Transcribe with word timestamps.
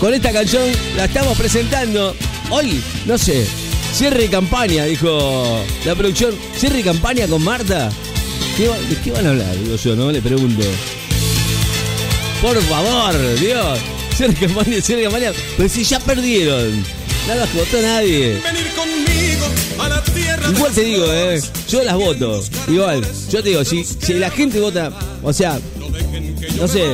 con 0.00 0.14
esta 0.14 0.32
canción 0.32 0.62
la 0.96 1.04
estamos 1.04 1.36
presentando. 1.38 2.14
Hoy, 2.50 2.82
no 3.06 3.18
sé, 3.18 3.46
cierre 3.94 4.22
de 4.22 4.28
campaña, 4.30 4.84
dijo 4.86 5.62
la 5.84 5.94
producción. 5.94 6.34
¿Cierre 6.56 6.82
campaña 6.82 7.26
con 7.26 7.42
Marta? 7.44 7.90
¿Qué 8.56 8.68
va- 8.68 8.78
¿De 8.78 8.96
qué 8.96 9.10
van 9.12 9.26
a 9.26 9.30
hablar? 9.30 9.56
Digo 9.62 9.76
yo, 9.76 9.96
¿no? 9.96 10.10
Le 10.10 10.20
pregunto. 10.22 10.64
Por 12.42 12.60
favor, 12.62 13.14
Dios. 13.38 13.78
Cierre 14.16 14.34
campaña, 14.34 14.80
cierre 14.80 15.02
campaña. 15.04 15.32
Pero 15.56 15.68
si 15.68 15.84
ya 15.84 16.00
perdieron. 16.00 16.84
No 17.28 17.34
las 17.34 17.52
votó 17.54 17.80
nadie. 17.82 18.40
Venir 18.42 18.72
conmigo 18.74 19.46
a 19.78 19.88
la 19.90 20.02
tierra 20.02 20.48
Igual 20.50 20.72
te 20.72 20.80
digo, 20.82 21.04
eh, 21.12 21.40
yo 21.68 21.82
las 21.84 21.94
voto. 21.94 22.42
Igual, 22.66 23.06
yo 23.30 23.42
te 23.42 23.50
digo, 23.50 23.64
si, 23.64 23.84
si 23.84 24.14
la 24.14 24.30
gente 24.30 24.58
vota, 24.58 24.90
o 25.22 25.32
sea, 25.32 25.60
no 26.56 26.66
sé, 26.66 26.84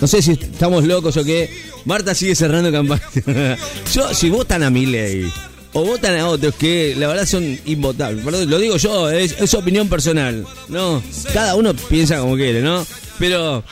no 0.00 0.06
sé 0.08 0.20
si 0.20 0.32
estamos 0.32 0.84
locos 0.84 1.16
o 1.16 1.24
qué. 1.24 1.48
Marta 1.84 2.14
sigue 2.14 2.34
cerrando 2.34 2.70
campaña. 2.70 3.02
yo, 3.92 4.14
si 4.14 4.30
votan 4.30 4.62
a 4.62 4.70
mi 4.70 4.86
ley 4.86 5.32
o 5.72 5.84
votan 5.84 6.18
a 6.18 6.28
otros 6.28 6.54
que 6.54 6.94
la 6.96 7.08
verdad 7.08 7.26
son 7.26 7.58
invotables, 7.64 8.24
lo 8.24 8.58
digo 8.58 8.76
yo, 8.76 9.10
es, 9.10 9.34
es 9.40 9.54
opinión 9.54 9.88
personal, 9.88 10.46
¿no? 10.68 11.02
Cada 11.32 11.54
uno 11.54 11.74
piensa 11.74 12.18
como 12.18 12.36
quiere, 12.36 12.60
¿no? 12.60 12.86
Pero, 13.18 13.64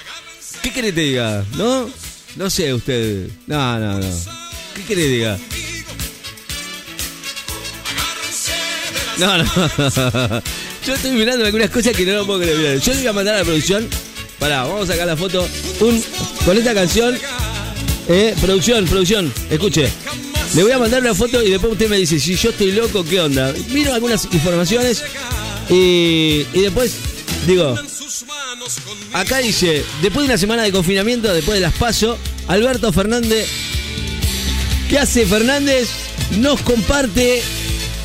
¿qué 0.62 0.70
quiere 0.70 0.92
te 0.92 1.02
diga? 1.02 1.44
¿No? 1.56 1.88
No 2.36 2.48
sé 2.48 2.72
usted. 2.72 3.28
No, 3.46 3.78
no, 3.78 3.98
no. 3.98 4.06
¿Qué 4.74 4.82
quiere 4.82 5.02
que 5.02 5.08
diga? 5.08 5.38
No, 9.18 9.36
no. 9.36 9.44
Yo 10.86 10.94
estoy 10.94 11.10
mirando 11.10 11.44
algunas 11.44 11.70
cosas 11.70 11.94
que 11.94 12.06
no 12.06 12.12
lo 12.14 12.26
puedo 12.26 12.40
creer. 12.40 12.80
Yo 12.80 12.92
le 12.92 12.98
voy 13.00 13.08
a 13.08 13.12
mandar 13.12 13.34
a 13.34 13.38
la 13.38 13.44
producción. 13.44 13.88
Pará, 14.38 14.62
vamos 14.62 14.88
a 14.88 14.92
sacar 14.92 15.06
la 15.06 15.16
foto. 15.16 15.46
Un, 15.80 16.02
con 16.46 16.56
esta 16.56 16.72
canción. 16.72 17.18
Eh, 18.12 18.34
producción, 18.40 18.84
producción, 18.86 19.32
escuche. 19.50 19.88
Le 20.54 20.64
voy 20.64 20.72
a 20.72 20.78
mandar 20.78 21.00
una 21.00 21.14
foto 21.14 21.40
y 21.44 21.50
después 21.50 21.74
usted 21.74 21.88
me 21.88 21.96
dice 21.96 22.18
si 22.18 22.34
yo 22.34 22.50
estoy 22.50 22.72
loco, 22.72 23.04
¿qué 23.04 23.20
onda? 23.20 23.54
Miro 23.68 23.94
algunas 23.94 24.24
informaciones 24.32 25.04
y, 25.68 26.42
después 26.60 26.96
digo, 27.46 27.78
acá 29.12 29.38
dice, 29.38 29.84
después 30.02 30.24
de 30.26 30.32
una 30.32 30.38
semana 30.38 30.64
de 30.64 30.72
confinamiento, 30.72 31.32
después 31.32 31.54
de 31.54 31.60
las 31.60 31.74
paso, 31.74 32.18
Alberto 32.48 32.92
Fernández, 32.92 33.46
¿qué 34.88 34.98
hace 34.98 35.24
Fernández? 35.24 35.88
Nos 36.38 36.62
comparte 36.62 37.42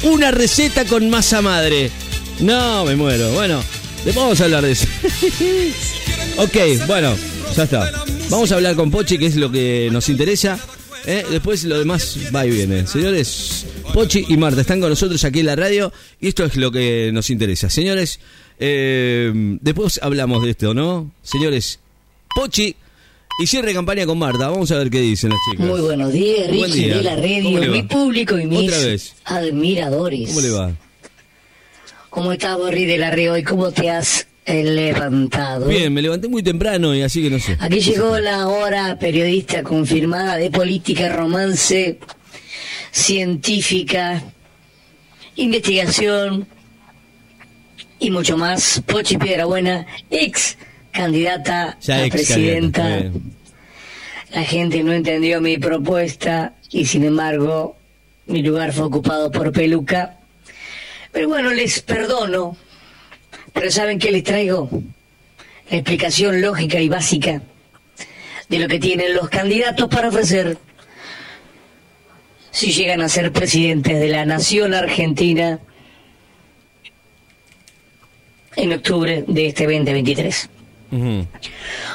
una 0.03 0.29
receta 0.29 0.85
con 0.85 1.09
masa 1.09 1.41
madre. 1.41 1.89
No, 2.41 2.85
me 2.85 2.95
muero. 2.95 3.31
Bueno, 3.31 3.63
después 4.03 4.17
vamos 4.17 4.39
a 4.39 4.43
hablar 4.43 4.65
de 4.65 4.71
eso. 4.73 4.85
ok, 6.37 6.85
bueno, 6.85 7.17
ya 7.55 7.63
está. 7.63 8.05
Vamos 8.29 8.51
a 8.51 8.55
hablar 8.55 8.75
con 8.75 8.91
Pochi, 8.91 9.17
que 9.17 9.27
es 9.27 9.35
lo 9.35 9.51
que 9.51 9.89
nos 9.91 10.09
interesa. 10.09 10.59
¿eh? 11.05 11.23
Después 11.29 11.63
lo 11.63 11.77
demás 11.77 12.17
va 12.35 12.45
y 12.45 12.51
viene. 12.51 12.87
Señores, 12.87 13.65
Pochi 13.93 14.25
y 14.27 14.37
Marta 14.37 14.61
están 14.61 14.79
con 14.81 14.89
nosotros 14.89 15.23
aquí 15.23 15.39
en 15.41 15.45
la 15.45 15.55
radio 15.55 15.91
y 16.19 16.27
esto 16.27 16.43
es 16.43 16.55
lo 16.57 16.71
que 16.71 17.11
nos 17.13 17.29
interesa. 17.29 17.69
Señores, 17.69 18.19
eh, 18.59 19.31
después 19.61 19.99
hablamos 20.01 20.43
de 20.43 20.51
esto, 20.51 20.73
¿no? 20.73 21.11
Señores, 21.21 21.79
Pochi 22.35 22.75
y 23.41 23.47
cierre 23.47 23.73
campaña 23.73 24.05
con 24.05 24.17
Marta. 24.17 24.49
Vamos 24.49 24.71
a 24.71 24.77
ver 24.79 24.89
qué 24.89 25.01
dicen 25.01 25.29
las 25.29 25.39
chicas. 25.51 25.65
Muy 25.67 25.81
buenos 25.81 26.11
días, 26.11 26.47
Buen 26.53 26.71
día. 26.71 26.97
de 26.97 27.03
la 27.03 27.11
¿Cómo 27.15 27.21
radio, 27.59 27.71
mi 27.71 27.83
público 27.83 28.37
y 28.39 28.47
mis 28.47 29.13
admiradores. 29.23 30.29
¿Cómo 30.29 30.41
le 30.41 30.49
va? 30.49 30.71
¿Cómo 32.09 32.31
estás, 32.31 32.57
Borri 32.57 32.85
de 32.85 32.97
la 32.97 33.11
radio? 33.11 33.37
¿Y 33.37 33.43
cómo 33.43 33.71
te 33.71 33.89
has 33.89 34.25
levantado? 34.45 35.67
Bien, 35.67 35.91
me 35.93 36.01
levanté 36.01 36.27
muy 36.27 36.43
temprano 36.43 36.93
y 36.95 37.01
así 37.01 37.21
que 37.23 37.29
no 37.29 37.39
sé. 37.39 37.57
Aquí 37.59 37.79
llegó 37.79 38.19
la 38.19 38.47
hora 38.47 38.97
periodista 38.99 39.63
confirmada 39.63 40.37
de 40.37 40.51
política, 40.51 41.09
romance, 41.09 41.99
científica, 42.91 44.21
investigación 45.35 46.47
y 47.99 48.11
mucho 48.11 48.37
más. 48.37 48.81
Pochi 48.85 49.17
Piedrabuena, 49.17 49.85
ex 50.09 50.57
candidata 50.91 51.77
Ya 51.81 51.95
a 51.95 52.05
ex 52.05 52.15
presidenta. 52.15 52.81
candidata. 52.83 53.19
La 54.31 54.43
gente 54.43 54.83
no 54.83 54.91
entendió 54.93 55.39
mi 55.41 55.57
propuesta 55.57 56.53
y 56.69 56.85
sin 56.85 57.03
embargo 57.05 57.77
mi 58.27 58.41
lugar 58.41 58.73
fue 58.73 58.85
ocupado 58.85 59.31
por 59.31 59.51
Peluca. 59.51 60.17
Pero 61.11 61.29
bueno, 61.29 61.51
les 61.53 61.81
perdono. 61.81 62.57
Pero 63.55 63.71
¿saben 63.71 63.97
qué 63.97 64.11
les 64.11 64.23
traigo? 64.23 64.69
La 65.71 65.77
explicación 65.77 66.41
lógica 66.41 66.79
y 66.79 66.89
básica 66.89 67.41
de 68.49 68.59
lo 68.59 68.67
que 68.67 68.77
tienen 68.79 69.15
los 69.15 69.29
candidatos 69.29 69.89
para 69.89 70.09
ofrecer 70.09 70.57
si 72.51 72.71
llegan 72.71 73.01
a 73.01 73.09
ser 73.09 73.31
presidentes 73.31 73.99
de 73.99 74.07
la 74.09 74.25
nación 74.25 74.73
argentina 74.75 75.59
en 78.55 78.73
octubre 78.73 79.23
de 79.27 79.47
este 79.47 79.63
2023. 79.63 80.49
Ujú. 80.91 81.27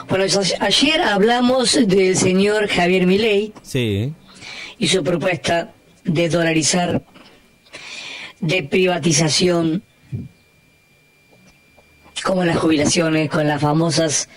Bueno, 0.09 0.25
ayer 0.60 1.00
hablamos 1.03 1.78
del 1.87 2.16
señor 2.16 2.69
Javier 2.69 3.06
Milei 3.06 3.53
Sí. 3.62 4.12
y 4.78 4.88
su 4.88 5.04
propuesta 5.04 5.72
de 6.04 6.28
dolarizar, 6.28 7.03
de 8.41 8.62
privatización, 8.65 9.82
como 12.23 12.45
las 12.45 12.59
jubilaciones, 12.59 13.31
con 13.31 13.47
las 13.47 13.61
famosas, 13.61 14.29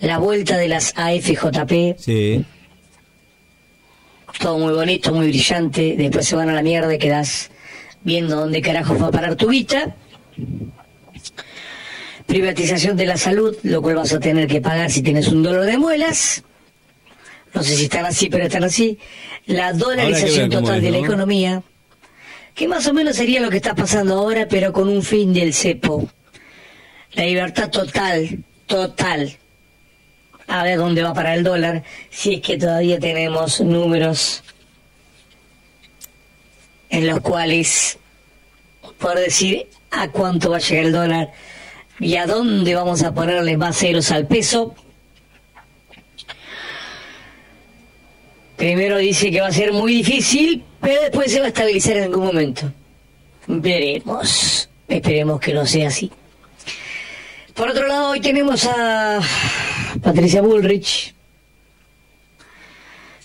la 0.00 0.18
vuelta 0.18 0.56
de 0.56 0.68
las 0.68 0.92
AFJP, 0.96 1.96
Sí. 1.98 2.44
todo 4.40 4.58
muy 4.58 4.72
bonito, 4.72 5.12
muy 5.12 5.28
brillante, 5.28 5.94
después 5.98 6.26
se 6.26 6.36
van 6.36 6.48
a 6.48 6.52
la 6.54 6.62
mierda 6.62 6.94
y 6.94 6.98
quedas 6.98 7.50
viendo 8.02 8.36
dónde 8.36 8.60
carajo 8.62 8.94
fue 8.94 9.08
a 9.08 9.10
parar 9.10 9.34
tu 9.36 9.48
guita. 9.50 9.94
Privatización 12.26 12.96
de 12.96 13.06
la 13.06 13.16
salud, 13.16 13.56
lo 13.62 13.80
cual 13.80 13.96
vas 13.96 14.12
a 14.12 14.20
tener 14.20 14.46
que 14.46 14.60
pagar 14.60 14.90
si 14.90 15.02
tienes 15.02 15.28
un 15.28 15.42
dolor 15.42 15.64
de 15.64 15.78
muelas. 15.78 16.42
No 17.54 17.62
sé 17.62 17.74
si 17.74 17.84
están 17.84 18.04
así, 18.04 18.28
pero 18.28 18.44
están 18.44 18.64
así. 18.64 18.98
La 19.46 19.72
dolarización 19.72 20.50
total 20.50 20.76
es, 20.76 20.82
de 20.82 20.90
la 20.90 20.98
¿no? 20.98 21.04
economía, 21.04 21.62
que 22.54 22.68
más 22.68 22.86
o 22.86 22.92
menos 22.92 23.16
sería 23.16 23.40
lo 23.40 23.48
que 23.48 23.56
está 23.56 23.74
pasando 23.74 24.14
ahora, 24.18 24.46
pero 24.48 24.72
con 24.74 24.88
un 24.88 25.02
fin 25.02 25.32
del 25.32 25.54
cepo. 25.54 26.10
La 27.14 27.24
libertad 27.24 27.70
total, 27.70 28.44
total. 28.66 29.36
A 30.46 30.62
ver 30.62 30.78
dónde 30.78 31.02
va 31.02 31.12
para 31.12 31.34
el 31.34 31.44
dólar, 31.44 31.82
si 32.10 32.34
es 32.34 32.40
que 32.40 32.56
todavía 32.56 32.98
tenemos 32.98 33.60
números 33.60 34.42
en 36.90 37.06
los 37.06 37.20
cuales, 37.20 37.98
por 38.98 39.14
decir 39.16 39.66
a 39.90 40.08
cuánto 40.08 40.50
va 40.50 40.56
a 40.56 40.60
llegar 40.60 40.84
el 40.86 40.92
dólar 40.92 41.32
y 42.00 42.16
a 42.16 42.26
dónde 42.26 42.74
vamos 42.74 43.02
a 43.02 43.12
ponerle 43.12 43.56
más 43.56 43.76
ceros 43.76 44.10
al 44.10 44.26
peso. 44.26 44.74
Primero 48.56 48.98
dice 48.98 49.30
que 49.30 49.40
va 49.40 49.48
a 49.48 49.52
ser 49.52 49.72
muy 49.72 49.94
difícil, 49.94 50.64
pero 50.80 51.02
después 51.02 51.30
se 51.30 51.40
va 51.40 51.46
a 51.46 51.48
estabilizar 51.48 51.96
en 51.96 52.04
algún 52.04 52.26
momento. 52.26 52.72
Veremos. 53.46 54.68
Esperemos 54.88 55.40
que 55.40 55.54
no 55.54 55.66
sea 55.66 55.88
así. 55.88 56.10
Por 57.58 57.70
otro 57.70 57.88
lado, 57.88 58.10
hoy 58.10 58.20
tenemos 58.20 58.64
a 58.66 59.18
Patricia 60.00 60.40
Bullrich, 60.40 61.12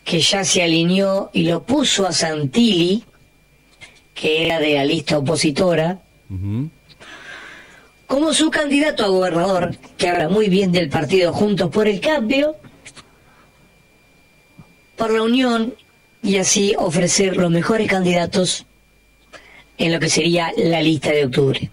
que 0.04 0.22
ya 0.22 0.44
se 0.44 0.64
alineó 0.64 1.30
y 1.34 1.44
lo 1.44 1.62
puso 1.62 2.08
a 2.08 2.12
Santilli, 2.12 3.04
que 4.16 4.48
era 4.48 4.60
de 4.60 4.74
la 4.74 4.86
lista 4.86 5.20
opositora, 5.20 6.00
como 8.08 8.34
su 8.34 8.50
candidato 8.50 9.06
a 9.06 9.10
gobernador, 9.10 9.78
que 10.00 10.10
habla 10.10 10.30
muy 10.30 10.50
bien 10.50 10.72
del 10.72 10.90
partido 10.90 11.32
Juntos 11.32 11.70
por 11.70 11.88
el 11.88 12.00
Cambio, 12.00 12.56
por 14.96 15.12
la 15.12 15.22
unión 15.22 15.76
y 16.24 16.38
así 16.38 16.74
ofrecer 16.80 17.38
los 17.38 17.52
mejores 17.52 17.88
candidatos 17.88 18.66
en 19.78 19.94
lo 19.94 20.00
que 20.00 20.10
sería 20.10 20.52
la 20.58 20.82
lista 20.82 21.12
de 21.12 21.26
octubre. 21.26 21.73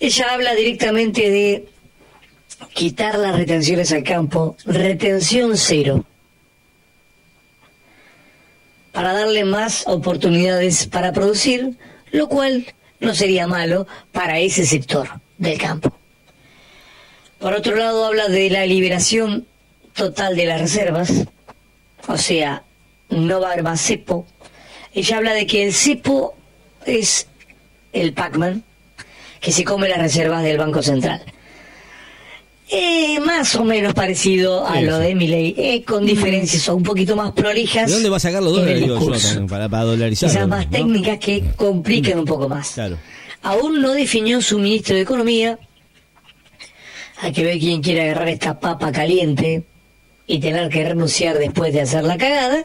Ella 0.00 0.32
habla 0.32 0.54
directamente 0.54 1.30
de 1.30 1.68
quitar 2.72 3.18
las 3.18 3.36
retenciones 3.36 3.92
al 3.92 4.02
campo, 4.02 4.56
retención 4.64 5.58
cero, 5.58 6.06
para 8.92 9.12
darle 9.12 9.44
más 9.44 9.86
oportunidades 9.86 10.86
para 10.86 11.12
producir, 11.12 11.76
lo 12.12 12.28
cual 12.28 12.66
no 12.98 13.14
sería 13.14 13.46
malo 13.46 13.86
para 14.10 14.38
ese 14.38 14.64
sector 14.64 15.20
del 15.36 15.58
campo. 15.58 15.94
Por 17.38 17.52
otro 17.52 17.76
lado, 17.76 18.06
habla 18.06 18.28
de 18.28 18.48
la 18.48 18.64
liberación 18.64 19.46
total 19.94 20.34
de 20.34 20.46
las 20.46 20.62
reservas, 20.62 21.12
o 22.08 22.16
sea, 22.16 22.64
no 23.10 23.38
va 23.38 23.50
a 23.50 23.52
haber 23.52 23.64
más 23.64 23.82
cepo. 23.82 24.26
Ella 24.94 25.18
habla 25.18 25.34
de 25.34 25.46
que 25.46 25.62
el 25.62 25.74
cepo 25.74 26.34
es 26.86 27.26
el 27.92 28.14
Pac-Man 28.14 28.64
que 29.40 29.52
se 29.52 29.64
come 29.64 29.88
las 29.88 29.98
reservas 29.98 30.42
del 30.42 30.58
Banco 30.58 30.82
Central. 30.82 31.22
Eh, 32.72 33.18
más 33.20 33.56
o 33.56 33.64
menos 33.64 33.94
parecido 33.94 34.64
a 34.64 34.78
Sí, 34.78 34.84
lo 34.84 34.98
sí. 34.98 35.02
de 35.02 35.14
Milei, 35.16 35.54
eh, 35.58 35.82
con 35.82 36.06
diferencias 36.06 36.68
un 36.68 36.84
poquito 36.84 37.16
más 37.16 37.32
prolijas. 37.32 37.88
¿De 37.88 37.94
dónde 37.94 38.08
va 38.10 38.18
a 38.18 38.20
sacar 38.20 38.42
los 38.42 38.52
dólares, 38.52 38.76
digo 38.80 38.94
yo, 38.94 38.94
discurso. 39.00 39.26
también, 39.28 39.46
para, 39.48 39.68
para 39.68 39.84
dolarizar? 39.84 40.30
Quizás 40.30 40.46
más 40.46 40.70
técnicas 40.70 41.18
que 41.18 41.42
complican 41.56 42.20
un 42.20 42.24
poco 42.26 42.48
más. 42.48 42.70
Claro. 42.72 42.96
Aún 43.42 43.80
no 43.82 43.90
definió 43.92 44.40
su 44.40 44.58
ministro 44.60 44.94
de 44.94 45.02
Economía. 45.02 45.58
Hay 47.22 47.32
que 47.32 47.42
ver 47.42 47.58
quién 47.58 47.82
quiere 47.82 48.02
agarrar 48.02 48.28
esta 48.28 48.60
papa 48.60 48.92
caliente 48.92 49.64
y 50.28 50.38
tener 50.38 50.68
que 50.68 50.84
renunciar 50.84 51.38
después 51.38 51.72
de 51.72 51.80
hacer 51.80 52.04
la 52.04 52.16
cagada. 52.16 52.64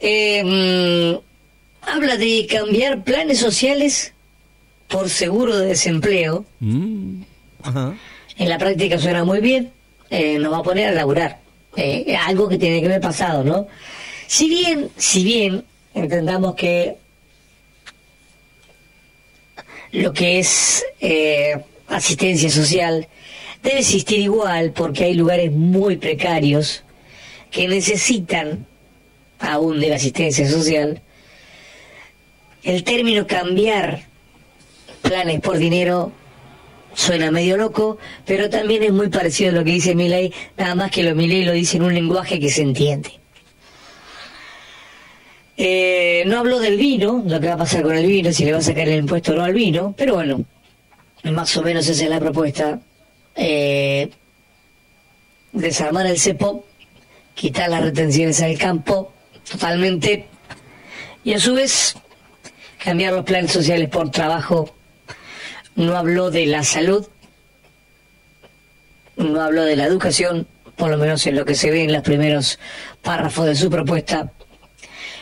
Eh, 0.00 0.42
mm, 0.44 1.88
habla 1.88 2.16
de 2.16 2.46
cambiar 2.50 3.04
planes 3.04 3.38
sociales 3.38 4.14
por 4.88 5.08
seguro 5.10 5.56
de 5.58 5.66
desempleo. 5.68 6.44
Mm, 6.60 7.22
Ajá. 7.62 7.94
En 8.38 8.48
la 8.48 8.58
práctica 8.58 8.98
suena 8.98 9.24
muy 9.24 9.40
bien. 9.40 9.72
eh, 10.10 10.38
nos 10.38 10.52
va 10.52 10.58
a 10.58 10.62
poner 10.62 10.88
a 10.88 10.92
laburar. 10.92 11.40
Eh, 11.76 12.16
algo 12.16 12.48
que 12.48 12.58
tiene 12.58 12.80
que 12.80 12.86
haber 12.86 13.00
pasado, 13.00 13.42
¿no? 13.44 13.66
Si 14.28 14.48
bien, 14.48 14.88
si 14.96 15.24
bien 15.24 15.64
entendamos 15.94 16.54
que 16.54 16.96
lo 19.92 20.12
que 20.12 20.38
es 20.38 20.84
eh, 21.00 21.56
asistencia 21.88 22.50
social 22.50 23.08
debe 23.62 23.80
existir 23.80 24.20
igual 24.20 24.72
porque 24.72 25.04
hay 25.04 25.14
lugares 25.14 25.52
muy 25.52 25.96
precarios 25.96 26.82
que 27.50 27.68
necesitan 27.68 28.66
aún 29.38 29.80
de 29.80 29.88
la 29.88 29.96
asistencia 29.96 30.48
social. 30.48 31.00
El 32.62 32.84
término 32.84 33.26
cambiar 33.26 34.02
planes 34.96 35.40
por 35.40 35.58
dinero 35.58 36.12
suena 36.94 37.30
medio 37.30 37.56
loco, 37.56 37.98
pero 38.24 38.48
también 38.48 38.82
es 38.82 38.92
muy 38.92 39.08
parecido 39.08 39.50
a 39.50 39.52
lo 39.52 39.64
que 39.64 39.72
dice 39.72 39.94
Milei, 39.94 40.32
nada 40.56 40.74
más 40.74 40.90
que 40.90 41.02
lo 41.02 41.14
Milei 41.14 41.44
lo 41.44 41.52
dice 41.52 41.76
en 41.76 41.82
un 41.82 41.94
lenguaje 41.94 42.40
que 42.40 42.50
se 42.50 42.62
entiende. 42.62 43.10
Eh, 45.58 46.24
no 46.26 46.38
habló 46.38 46.58
del 46.58 46.76
vino, 46.76 47.22
lo 47.26 47.40
que 47.40 47.48
va 47.48 47.54
a 47.54 47.58
pasar 47.58 47.82
con 47.82 47.96
el 47.96 48.06
vino, 48.06 48.32
si 48.32 48.44
le 48.44 48.52
va 48.52 48.58
a 48.58 48.62
sacar 48.62 48.88
el 48.88 48.98
impuesto 48.98 49.32
o 49.32 49.36
no 49.36 49.44
al 49.44 49.54
vino, 49.54 49.94
pero 49.96 50.14
bueno, 50.14 50.44
más 51.24 51.56
o 51.56 51.62
menos 51.62 51.86
esa 51.86 52.04
es 52.04 52.10
la 52.10 52.20
propuesta. 52.20 52.80
Eh, 53.34 54.10
desarmar 55.52 56.06
el 56.06 56.18
cepo, 56.18 56.64
quitar 57.34 57.70
las 57.70 57.82
retenciones 57.82 58.40
al 58.42 58.58
campo 58.58 59.12
totalmente 59.50 60.26
y 61.24 61.32
a 61.32 61.38
su 61.38 61.54
vez 61.54 61.96
cambiar 62.82 63.14
los 63.14 63.24
planes 63.24 63.52
sociales 63.52 63.88
por 63.88 64.10
trabajo. 64.10 64.75
No 65.76 65.96
habló 65.96 66.30
de 66.30 66.46
la 66.46 66.64
salud, 66.64 67.06
no 69.16 69.40
habló 69.40 69.62
de 69.62 69.76
la 69.76 69.84
educación, 69.84 70.46
por 70.76 70.90
lo 70.90 70.98
menos 70.98 71.26
en 71.26 71.36
lo 71.36 71.44
que 71.44 71.54
se 71.54 71.70
ve 71.70 71.84
en 71.84 71.92
los 71.92 72.02
primeros 72.02 72.58
párrafos 73.02 73.46
de 73.46 73.54
su 73.54 73.70
propuesta, 73.70 74.32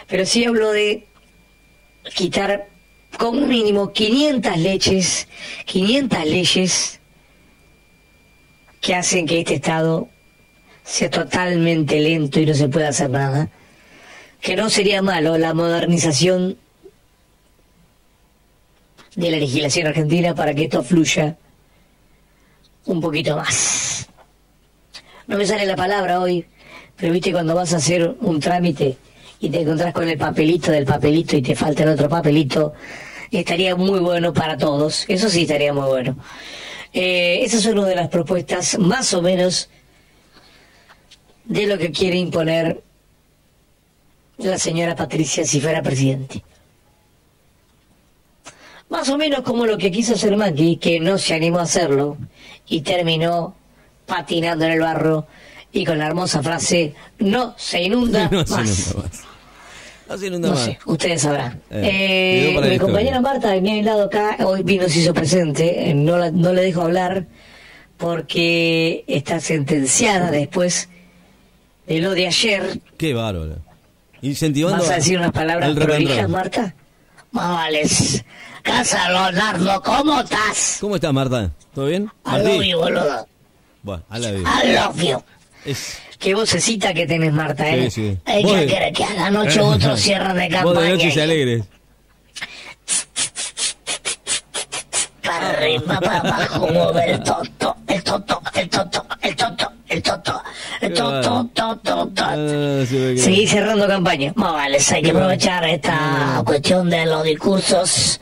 pero 0.09 0.25
sí 0.27 0.45
habló 0.45 0.71
de 0.71 1.07
quitar 2.15 2.69
como 3.19 3.47
mínimo 3.47 3.93
500 3.93 4.57
leches, 4.59 5.29
500 5.67 6.25
leyes 6.25 7.01
que 8.81 8.95
hacen 8.95 9.27
que 9.27 9.41
este 9.41 9.55
Estado 9.55 10.09
sea 10.85 11.11
totalmente 11.11 11.99
lento 12.01 12.41
y 12.41 12.47
no 12.47 12.55
se 12.55 12.69
pueda 12.69 12.89
hacer 12.89 13.11
nada. 13.11 13.49
Que 14.41 14.57
no 14.57 14.69
sería 14.69 15.01
malo 15.01 15.39
la 15.39 15.55
modernización 15.55 16.59
de 19.17 19.31
la 19.31 19.39
legislación 19.39 19.87
argentina 19.87 20.35
para 20.35 20.55
que 20.55 20.65
esto 20.65 20.83
fluya 20.83 21.37
un 22.87 23.01
poquito 23.01 23.37
más. 23.37 24.09
No 25.27 25.39
me 25.39 25.47
sale 25.47 25.65
la 25.67 25.77
palabra 25.77 26.21
hoy, 26.21 26.45
pero 26.97 27.13
viste 27.13 27.33
cuando 27.33 27.55
vas 27.55 27.73
a 27.73 27.77
hacer 27.77 28.17
un 28.21 28.41
trámite 28.41 28.97
y 29.41 29.51
te 29.51 29.61
encontrás 29.63 29.93
con 29.93 30.09
el 30.09 30.19
papelito 30.19 30.71
del 30.71 30.85
papelito 30.85 31.37
y 31.37 31.43
te 31.43 31.55
falta 31.55 31.83
el 31.83 31.91
otro 31.91 32.09
papelito, 32.09 32.75
estaría 33.31 33.75
muy 33.77 34.01
bueno 34.01 34.33
para 34.33 34.57
todos. 34.57 35.05
Eso 35.09 35.29
sí 35.29 35.43
estaría 35.43 35.73
muy 35.73 35.87
bueno. 35.87 36.17
Eh, 36.93 37.41
esa 37.43 37.59
es 37.59 37.67
una 37.67 37.87
de 37.87 37.97
las 37.97 38.09
propuestas 38.09 38.79
más 38.79 39.13
o 39.15 39.23
menos 39.23 39.69
de 41.45 41.67
lo 41.67 41.79
que 41.79 41.91
quiere 41.91 42.17
imponer 42.17 42.83
la 44.39 44.59
señora 44.59 44.95
Patricia 44.95 45.45
si 45.45 45.61
fuera 45.61 45.83
presidente. 45.83 46.43
Más 48.89 49.09
o 49.09 49.17
menos 49.19 49.41
como 49.41 49.67
lo 49.67 49.77
que 49.79 49.91
quiso 49.91 50.15
hacer 50.15 50.37
Macri, 50.37 50.77
que 50.77 51.01
no 51.01 51.19
se 51.19 51.35
animó 51.35 51.59
a 51.59 51.63
hacerlo 51.63 52.17
y 52.69 52.83
terminó 52.83 53.55
patinando 54.07 54.65
en 54.67 54.73
el 54.73 54.81
barro 54.81 55.27
y 55.73 55.85
con 55.85 55.99
la 55.99 56.07
hermosa 56.07 56.43
frase, 56.43 56.95
no 57.19 57.55
se 57.57 57.83
inunda 57.83 58.29
No 58.33 58.47
se 58.47 58.53
más. 58.55 58.69
inunda 58.89 59.03
más. 59.03 59.21
No 60.09 60.19
se 60.19 60.27
inunda 60.27 60.49
No 60.49 60.55
más. 60.55 60.65
sé, 60.65 60.79
ustedes 60.85 61.23
sabrán. 61.23 61.61
Eh, 61.71 62.55
Eh, 62.63 62.71
mi 62.71 62.79
compañera 62.79 63.21
Marta, 63.21 63.51
de 63.51 63.61
mi 63.61 63.83
lado 63.83 64.05
acá, 64.05 64.37
hoy 64.45 64.63
vino, 64.63 64.89
se 64.89 65.01
hizo 65.01 65.15
presente. 65.15 65.91
eh, 65.91 65.95
No, 65.95 66.19
la- 66.19 66.31
no 66.31 66.53
le 66.53 66.63
dejo 66.63 66.83
hablar 66.83 67.27
porque 67.97 69.05
está 69.07 69.41
sentenciada 69.41 70.31
después 70.31 70.89
de 71.87 72.01
lo 72.01 72.11
de 72.13 72.27
ayer. 72.27 72.81
Qué 72.99 73.15
bárbaro. 73.15 73.57
Incentivando 74.23 74.79
¿Vas 74.83 74.91
a 74.91 74.95
decir 74.97 75.19
unas 75.19 75.33
palabras 75.33 75.75
prolijas. 75.75 76.29
Marta? 76.29 76.75
Más 77.35 77.51
vales. 77.51 78.25
Casa 78.63 79.09
Leonardo, 79.11 79.83
¿cómo 79.83 80.21
estás? 80.21 80.79
¿Cómo 80.81 80.95
estás, 80.95 81.13
Marta? 81.13 81.51
¿Todo 81.75 81.87
bien? 81.87 82.11
I 82.25 82.39
love 82.39 82.63
you, 82.65 82.79
boludo. 82.79 83.27
Bueno, 83.83 84.03
a 84.09 84.19
la 84.19 84.31
vida. 84.31 84.49
I 84.65 84.73
love 84.73 85.03
you. 85.03 85.23
Es... 85.65 85.99
Qué 86.19 86.35
vocecita 86.35 86.95
que 86.95 87.07
tenés, 87.07 87.33
Marta, 87.33 87.69
¿eh? 87.69 87.91
Sí, 87.91 88.13
sí. 88.13 88.19
Hay 88.25 88.43
Vos 88.45 88.53
que 88.53 88.67
de- 88.67 88.93
que 88.93 89.05
a 89.05 89.15
la 89.15 89.31
noche 89.31 89.61
otro 89.61 89.97
cierran 89.99 90.37
de 90.37 90.45
Vos 90.49 90.53
campaña. 90.55 90.81
de 90.81 90.91
noche 90.93 91.09
y- 91.09 91.13
se 91.13 91.23
alegres. 91.23 91.65
para 95.23 95.51
arriba, 95.51 96.01
para 96.01 96.19
abajo, 96.21 96.69
mueve 96.69 97.11
el 97.13 97.23
toto, 97.23 97.77
el 97.89 98.05
toto, 98.05 98.41
toto, 100.91 101.51
Ah, 102.19 102.85
Seguir 103.17 103.49
cerrando 103.49 103.87
campaña. 103.87 104.33
Más 104.37 104.53
vale, 104.53 104.79
hay 104.93 105.03
que 105.03 105.11
aprovechar 105.11 105.65
esta 105.69 106.43
cuestión 106.45 106.91
de 106.91 107.07
los 107.07 107.25
discursos 107.25 108.21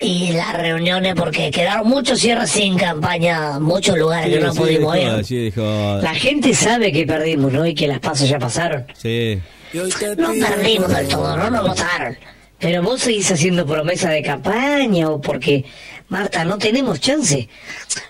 y 0.00 0.32
las 0.32 0.56
reuniones 0.56 1.14
porque 1.16 1.50
quedaron 1.50 1.88
muchos 1.88 2.20
cierres 2.20 2.50
sin 2.50 2.76
campaña, 2.78 3.58
muchos 3.58 3.98
lugares 3.98 4.32
que 4.32 4.40
no 4.40 4.52
Sí, 4.52 4.58
pudimos 4.58 4.94
joda, 4.96 5.18
ir. 5.18 5.24
sí, 5.24 5.36
de 5.36 5.50
joda. 5.52 6.02
La 6.02 6.14
gente 6.14 6.54
sabe 6.54 6.92
que 6.92 7.04
perdimos, 7.06 7.52
¿no? 7.52 7.66
Y 7.66 7.74
que 7.74 7.88
las 7.88 7.98
pasos 7.98 8.28
ya 8.28 8.38
pasaron. 8.38 8.86
Sí. 8.96 9.40
No 9.72 10.28
perdimos 10.46 10.88
del 10.94 11.08
todo, 11.08 11.36
no 11.36 11.50
nos 11.50 11.66
votaron. 11.68 12.16
Pero 12.60 12.82
vos 12.82 13.00
seguís 13.02 13.30
haciendo 13.30 13.66
promesa 13.66 14.08
de 14.10 14.22
campaña 14.22 15.08
o 15.10 15.20
porque, 15.20 15.64
Marta, 16.08 16.42
no 16.44 16.56
tenemos 16.56 17.00
chance. 17.00 17.48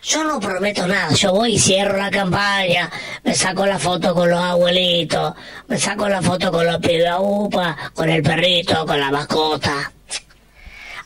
Yo 0.02 0.23
no 0.23 0.38
prometo 0.38 0.87
nada, 0.87 1.12
yo 1.14 1.33
voy 1.33 1.55
y 1.55 1.59
cierro 1.59 1.97
la 1.97 2.11
campaña, 2.11 2.88
me 3.25 3.35
saco 3.35 3.67
la 3.67 3.78
foto 3.78 4.14
con 4.14 4.31
los 4.31 4.38
abuelitos, 4.38 5.35
me 5.67 5.78
saco 5.78 6.09
la 6.09 6.23
foto 6.23 6.52
con 6.52 6.64
los 6.64 6.78
pibes 6.78 7.12
upa, 7.19 7.76
con 7.95 8.09
el 8.09 8.23
perrito, 8.23 8.87
con 8.87 9.00
la 9.00 9.11
mascota. 9.11 9.93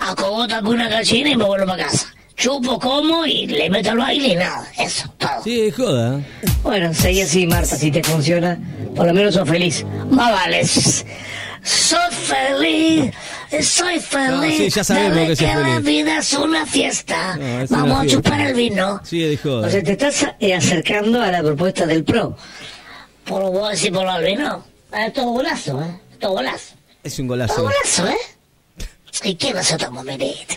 Acogota 0.01 0.61
con 0.61 0.75
una 0.75 0.89
gallina 0.89 1.31
y 1.31 1.37
me 1.37 1.45
vuelvo 1.45 1.67
para 1.67 1.85
casa. 1.85 2.13
Chupo, 2.37 2.79
como 2.79 3.25
y 3.25 3.47
le 3.47 3.71
meto 3.71 3.91
al 3.91 3.99
baile 3.99 4.29
y 4.29 4.35
nada, 4.35 4.67
eso, 4.79 5.09
todo. 5.17 5.43
Sí, 5.45 5.71
joda. 5.71 6.21
Bueno, 6.63 6.93
seguí 6.93 7.23
así, 7.23 7.47
Marta, 7.47 7.77
si 7.77 7.91
te 7.91 8.03
funciona. 8.03 8.59
Por 8.95 9.07
lo 9.07 9.15
menos 9.15 9.35
sos 9.35 9.49
feliz. 9.49 9.85
Más 10.11 10.31
vale. 10.31 10.67
Soy 11.63 12.11
feliz, 12.11 13.13
soy 13.61 14.01
feliz. 14.01 14.31
No, 14.31 14.43
sí, 14.43 14.71
ya 14.71 14.85
sabemos 14.85 15.39
que 15.39 15.47
la 15.47 15.79
vida 15.81 16.19
es 16.19 16.33
una 16.33 16.65
fiesta. 16.65 17.37
No, 17.37 17.61
es 17.61 17.71
Vamos 17.71 17.91
una 17.91 18.01
a 18.01 18.07
chupar 18.07 18.41
el 18.41 18.55
vino. 18.55 19.01
Sí, 19.05 19.21
de 19.21 19.37
joda. 19.37 19.67
O 19.67 19.71
sea, 19.71 19.83
te 19.83 19.93
estás 19.93 20.27
eh, 20.41 20.55
acercando 20.55 21.21
a 21.21 21.31
la 21.31 21.43
propuesta 21.43 21.85
del 21.87 22.05
PRO. 22.05 22.37
Por 23.25 23.43
vos 23.53 23.71
decís 23.73 23.91
por 23.91 24.05
lo 24.05 24.13
del 24.15 24.25
vino. 24.37 24.65
Eh, 24.93 25.11
todo 25.15 25.31
golazo, 25.31 25.83
¿eh? 25.83 26.01
Todo 26.19 26.33
golazo. 26.33 26.75
Es 27.03 27.19
un 27.19 27.27
golazo. 27.27 27.63
golazo, 27.63 28.09
¿eh? 28.09 28.17
¿Y 29.25 29.35
qué 29.35 29.53
nosotros 29.53 29.91
momerete, 29.91 30.57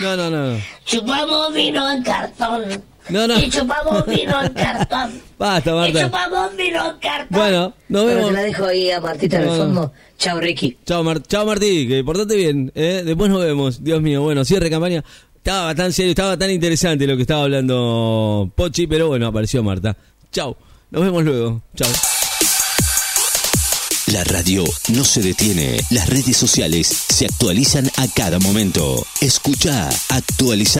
No, 0.00 0.16
no, 0.16 0.30
no. 0.30 0.60
Chupamos 0.84 1.52
vino 1.52 1.90
en 1.90 2.02
cartón. 2.02 2.82
No, 3.08 3.26
no. 3.26 3.38
Y 3.38 3.50
chupamos 3.50 4.06
vino 4.06 4.42
en 4.42 4.52
cartón. 4.52 5.20
Basta, 5.38 5.70
Y 5.70 5.74
Marta. 5.74 6.04
chupamos 6.04 6.56
vino 6.56 6.90
en 6.90 6.98
cartón. 6.98 7.26
Bueno, 7.30 7.74
nos 7.88 8.02
Bueno, 8.04 8.16
vemos. 8.16 8.30
te 8.30 8.32
la 8.36 8.42
dejo 8.42 8.64
ahí 8.66 8.90
a 8.90 9.00
Martita 9.00 9.36
en 9.36 9.42
el 9.42 9.48
no. 9.48 9.56
fondo. 9.56 9.92
Chao, 10.18 10.40
Ricky. 10.40 10.78
Chao, 10.86 11.02
Mar 11.02 11.20
Chao, 11.22 11.44
Martí, 11.44 11.88
que 11.88 12.04
portate 12.04 12.36
bien. 12.36 12.70
¿eh? 12.74 13.02
Después 13.04 13.30
nos 13.30 13.42
vemos. 13.44 13.82
Dios 13.82 14.00
mío, 14.02 14.22
bueno, 14.22 14.44
cierre 14.44 14.70
campaña. 14.70 15.02
Estaba 15.36 15.74
tan 15.74 15.92
serio, 15.92 16.10
estaba 16.10 16.36
tan 16.36 16.50
interesante 16.52 17.04
lo 17.06 17.16
que 17.16 17.22
estaba 17.22 17.42
hablando 17.42 18.48
Pochi, 18.54 18.86
pero 18.86 19.08
bueno, 19.08 19.26
apareció 19.26 19.60
Marta. 19.64 19.96
Chao, 20.30 20.56
nos 20.90 21.02
vemos 21.02 21.24
luego. 21.24 21.62
Chao. 21.74 21.90
La 24.12 24.22
radio 24.24 24.62
no 24.88 25.04
se 25.04 25.22
detiene. 25.22 25.78
Las 25.90 26.08
redes 26.08 26.36
sociales 26.36 26.86
se 26.86 27.24
actualizan 27.24 27.90
a 27.96 28.06
cada 28.14 28.38
momento. 28.38 29.04
Escucha 29.20 29.88
actualizar. 30.10 30.70